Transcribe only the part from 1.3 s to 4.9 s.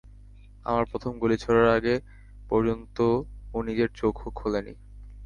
ছোঁড়ার আগে পর্যন্ত তো ও নিজের চোখও খোলেনি।